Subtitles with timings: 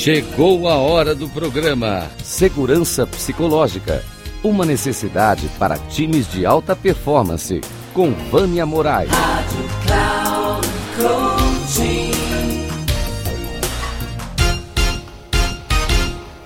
[0.00, 4.02] Chegou a hora do programa Segurança Psicológica.
[4.42, 7.60] Uma necessidade para times de alta performance.
[7.92, 9.10] Com Vânia Moraes.
[9.10, 12.10] Rádio Cloud Coaching.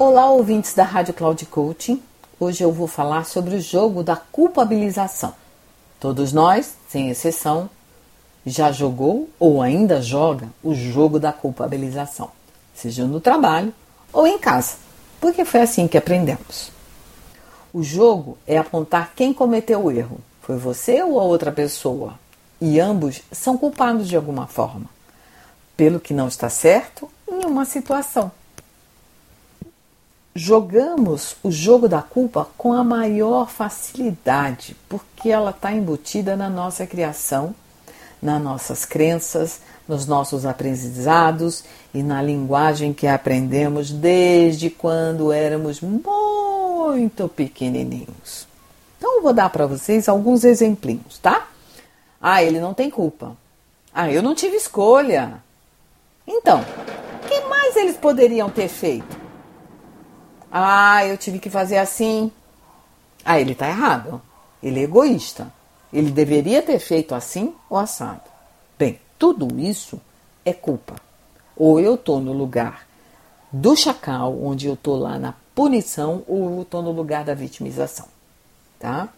[0.00, 2.02] Olá, ouvintes da Rádio Cloud Coaching.
[2.40, 5.32] Hoje eu vou falar sobre o jogo da culpabilização.
[6.00, 7.70] Todos nós, sem exceção,
[8.44, 12.32] já jogou ou ainda joga o jogo da culpabilização
[12.74, 13.72] seja no trabalho
[14.12, 14.76] ou em casa,
[15.20, 16.72] porque foi assim que aprendemos.
[17.72, 22.14] O jogo é apontar quem cometeu o erro, foi você ou a outra pessoa,
[22.60, 24.86] e ambos são culpados de alguma forma,
[25.76, 28.30] pelo que não está certo em uma situação.
[30.36, 36.86] Jogamos o jogo da culpa com a maior facilidade, porque ela está embutida na nossa
[36.86, 37.54] criação,
[38.20, 47.28] nas nossas crenças, nos nossos aprendizados e na linguagem que aprendemos desde quando éramos muito
[47.28, 48.46] pequenininhos.
[48.98, 51.48] Então, eu vou dar para vocês alguns exemplinhos, tá?
[52.20, 53.36] Ah, ele não tem culpa.
[53.92, 55.42] Ah, eu não tive escolha.
[56.26, 59.24] Então, o que mais eles poderiam ter feito?
[60.50, 62.32] Ah, eu tive que fazer assim.
[63.24, 64.22] Ah, ele está errado.
[64.62, 65.52] Ele é egoísta.
[65.92, 68.22] Ele deveria ter feito assim ou assado.
[68.78, 70.00] Bem, tudo isso
[70.44, 70.94] é culpa.
[71.56, 72.86] Ou eu estou no lugar
[73.52, 78.06] do chacal, onde eu estou lá na punição, ou eu estou no lugar da vitimização.
[78.78, 79.08] Tá?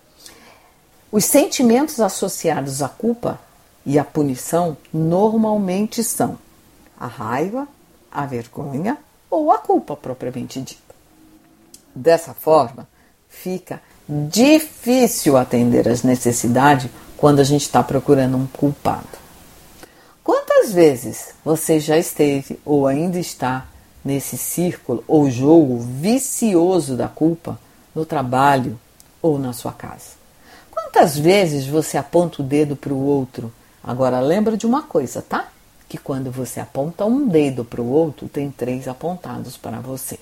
[1.10, 3.40] Os sentimentos associados à culpa
[3.84, 6.38] e à punição normalmente são
[6.98, 7.66] a raiva,
[8.10, 8.98] a vergonha
[9.30, 10.94] ou a culpa propriamente dita.
[11.94, 12.86] Dessa forma,
[13.28, 19.25] fica difícil atender às necessidades quando a gente está procurando um culpado.
[20.66, 23.68] Quantas vezes você já esteve ou ainda está
[24.04, 27.56] nesse círculo ou jogo vicioso da culpa
[27.94, 28.76] no trabalho
[29.22, 30.16] ou na sua casa?
[30.68, 33.52] Quantas vezes você aponta o dedo para o outro?
[33.80, 35.50] Agora lembra de uma coisa, tá?
[35.88, 40.18] Que quando você aponta um dedo para o outro, tem três apontados para você.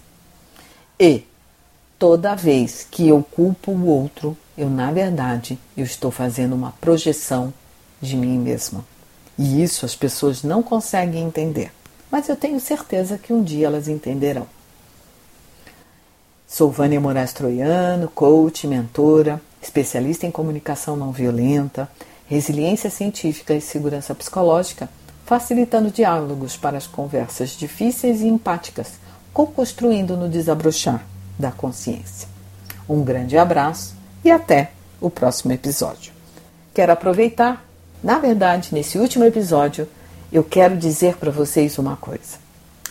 [1.00, 1.22] E
[1.98, 7.50] toda vez que eu culpo o outro, eu na verdade eu estou fazendo uma projeção
[7.98, 8.84] de mim mesma.
[9.38, 11.72] E isso as pessoas não conseguem entender,
[12.10, 14.46] mas eu tenho certeza que um dia elas entenderão.
[16.46, 21.88] Sou Vânia Moraes Troiano, coach, mentora, especialista em comunicação não violenta,
[22.26, 24.88] resiliência científica e segurança psicológica,
[25.26, 28.92] facilitando diálogos para as conversas difíceis e empáticas,
[29.32, 31.04] co-construindo no desabrochar
[31.36, 32.28] da consciência.
[32.88, 34.70] Um grande abraço e até
[35.00, 36.12] o próximo episódio.
[36.72, 37.64] Quero aproveitar
[38.04, 39.88] na verdade, nesse último episódio,
[40.30, 42.36] eu quero dizer para vocês uma coisa.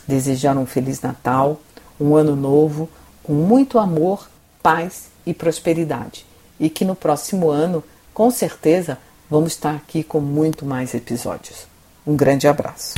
[0.07, 1.61] Desejar um Feliz Natal,
[2.01, 2.89] um Ano Novo,
[3.21, 4.27] com muito amor,
[4.63, 6.25] paz e prosperidade.
[6.59, 8.97] E que no próximo ano, com certeza,
[9.29, 11.67] vamos estar aqui com muito mais episódios.
[12.07, 12.95] Um grande abraço.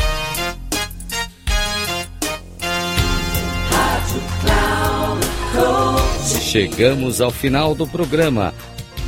[6.40, 8.54] Chegamos ao final do programa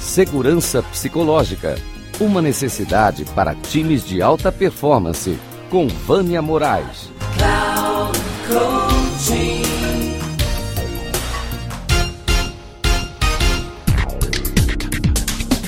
[0.02, 1.78] Segurança Psicológica
[2.20, 5.38] uma necessidade para times de alta performance.
[5.70, 7.12] Com Vânia Moraes.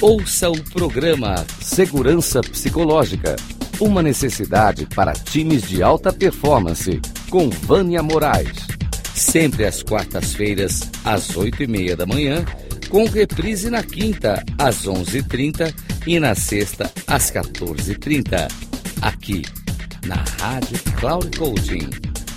[0.02, 3.36] Ouça o programa Segurança Psicológica.
[3.80, 7.00] Uma necessidade para times de alta performance.
[7.30, 8.58] Com Vânia Moraes.
[9.14, 12.44] Sempre às quartas-feiras, às oito e meia da manhã,
[12.90, 15.74] com reprise na quinta, às onze e trinta
[16.10, 18.48] e na sexta às 14h30,
[19.00, 19.44] aqui
[20.08, 21.88] na Rádio Cloud Coaching.